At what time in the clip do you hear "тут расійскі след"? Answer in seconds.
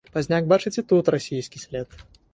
0.93-1.99